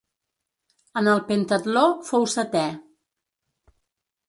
En 1.01 1.09
el 1.11 1.21
pentatló 1.27 1.85
fou 2.09 2.27
setè. 2.33 2.65